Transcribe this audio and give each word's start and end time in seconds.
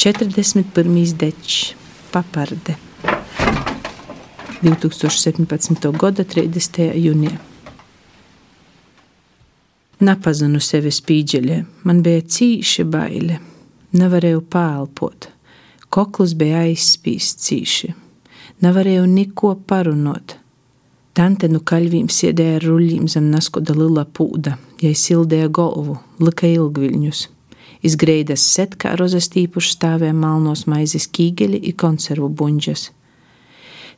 41. 0.00 1.12
dečs, 1.16 1.74
paparde. 2.10 2.74
2017. 4.62 5.90
gada 5.92 6.24
30. 6.24 6.78
jūnijā. 6.96 7.34
Nepazinu 10.00 10.56
sevi 10.64 10.88
spīdžeļā, 10.88 11.58
man 11.84 12.00
bija 12.06 12.22
cīši 12.24 12.86
baile, 12.88 13.36
nevarēju 13.92 14.40
pālpot, 14.48 15.26
koklis 15.92 16.32
bija 16.32 16.62
aizspīsts 16.62 17.50
cīši, 17.50 17.90
nevarēju 18.64 19.02
neko 19.04 19.50
parunot. 19.68 20.38
Tante 21.12 21.50
nu 21.52 21.60
kaļvīm 21.60 22.08
sēdēja 22.08 22.56
ar 22.62 22.66
ruļļiem 22.70 23.04
zem 23.04 23.28
naskoda 23.34 23.76
lila 23.76 24.06
pūda, 24.08 24.56
jai 24.80 24.94
sildēja 24.96 25.52
galvu, 25.60 25.98
lika 26.24 26.48
ilgviļņus. 26.48 27.26
Izgreidas 27.86 28.42
setkā 28.54 28.92
rozestīpuši 29.00 29.74
stāvēja 29.76 30.16
malnos 30.16 30.66
maizes 30.68 31.06
kīgeļi 31.08 31.62
i 31.70 31.72
konservu 31.72 32.28
buņģas. 32.28 32.90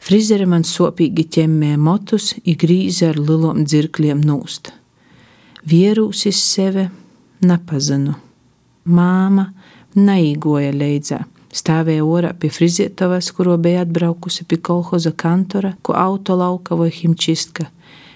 Frizere 0.02 0.46
man 0.50 0.64
sopīgi 0.66 1.26
ķemmēja 1.36 1.78
motus, 1.78 2.32
i 2.42 2.54
grīza 2.58 3.12
ar 3.12 3.18
lilom 3.18 3.64
dzirkļiem 3.66 4.22
nūst. 4.26 4.72
Vierūsis 5.66 6.38
sevi 6.42 6.88
nepazinu. 7.46 8.16
Māma 8.90 9.48
neīgoja 9.94 10.72
leidzā. 10.74 11.20
Stāvēja 11.52 12.06
orā 12.08 12.32
pie 12.38 12.48
frizietavas, 12.50 13.28
kuro 13.36 13.58
bija 13.60 13.82
atbraukusi 13.84 14.46
pie 14.48 14.58
kolhoza 14.58 15.12
kantora, 15.12 15.74
ko 15.82 15.94
auto 15.98 16.34
lauka 16.38 16.78
vai 16.78 16.88
himčistka, 16.90 17.68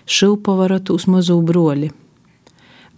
šilpavarotu 0.07 0.97
uz 0.97 1.07
mazu 1.11 1.37
broļi. 1.45 1.93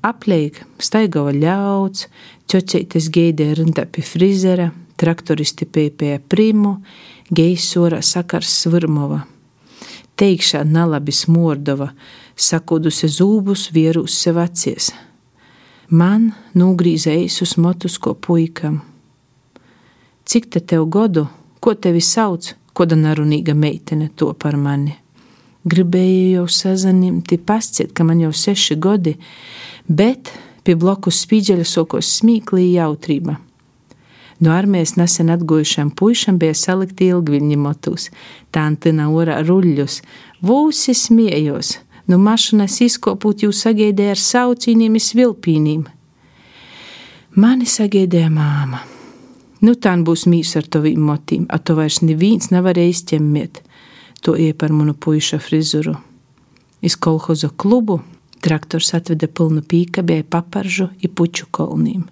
Apleik 0.09 0.63
staigava 0.81 1.35
ļauds, 1.35 2.07
ķocītes 2.49 3.09
geidē 3.13 3.51
rinda 3.59 3.85
pie 3.85 4.05
frizera, 4.07 4.71
traktoristi 4.97 5.67
pēpēja 5.69 6.21
primu, 6.33 6.79
geisora 7.35 8.01
sakars 8.03 8.53
svirmova. 8.63 9.25
Teikšā 10.19 10.63
nalabi 10.67 11.13
smordova, 11.15 11.91
sakodusi 12.35 13.11
zūbus 13.19 13.69
vierus 13.75 14.17
sev 14.23 14.41
acies. 14.43 14.93
Man 15.91 16.31
nūgrīza 16.59 17.13
eisus 17.13 17.57
motus 17.61 17.99
ko 18.03 18.15
puikam. 18.15 18.81
Cik 20.29 20.49
te 20.53 20.61
tev 20.61 20.89
godu, 20.93 21.27
ko 21.61 21.75
tevi 21.75 22.01
sauc, 22.05 22.55
koda 22.73 22.97
narunīga 22.97 23.55
meitene 23.57 24.11
to 24.17 24.33
par 24.35 24.57
mani? 24.57 24.97
Gribēju 25.69 26.29
jau 26.39 26.47
sazanimti 26.49 27.37
pasciet, 27.39 27.93
ka 27.93 28.05
man 28.07 28.23
jau 28.23 28.31
seši 28.33 28.77
godi, 28.81 29.17
bet 29.89 30.31
pie 30.65 30.77
blokus 30.79 31.19
spīdžeļa 31.25 31.67
sokos 31.69 32.09
smīklī 32.21 32.71
jautrība. 32.77 33.37
No 34.39 34.55
armijas 34.55 34.95
nesen 34.97 35.33
atguvušam 35.35 35.91
puišam 35.99 36.39
bija 36.39 36.55
salikti 36.55 37.11
ilgviņņi 37.11 37.59
motus, 37.59 38.07
tā 38.55 38.69
antina 38.71 39.09
orā 39.11 39.41
ruļļus, 39.43 39.99
vūsi 40.47 40.95
smiejos, 40.95 41.75
no 42.07 42.21
mašinas 42.23 42.79
izkopūt 42.87 43.45
jūs 43.45 43.65
sagaidēja 43.67 44.15
ar 44.15 44.23
saucīniem 44.23 45.01
svilpīnīm. 45.03 45.89
Mani 47.35 47.67
sagaidēja 47.69 48.31
māma. 48.31 48.85
Nu, 49.61 49.75
tā 49.75 49.97
būs 50.07 50.29
mīs 50.31 50.55
ar 50.57 50.71
tavīm 50.71 51.03
motīm, 51.03 51.49
a 51.51 51.59
to 51.59 51.75
vairs 51.75 51.99
neviens 52.07 52.53
nevarēja 52.55 52.95
izķemmēt 52.95 53.65
to 54.23 54.37
ie 54.37 54.53
par 54.55 54.73
manu 54.73 54.95
puiša 54.95 55.39
frizuru. 55.39 55.97
Iz 56.83 56.97
kolhoza 56.97 57.51
klubu 57.57 58.01
traktors 58.41 58.93
atveda 58.95 59.27
pilnu 59.27 59.63
pīkabēju 59.67 60.29
paparžu 60.31 60.89
i 61.03 61.09
puču 61.09 61.49
kolnīm. 61.51 62.07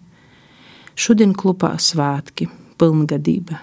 Šodien 0.97 1.35
klubā 1.37 1.75
svētki, 1.79 2.49
pilngadība. 2.81 3.61